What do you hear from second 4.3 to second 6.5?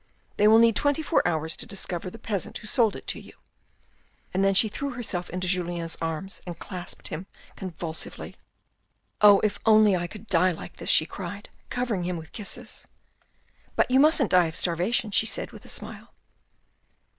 And she threw herself into Julien's arms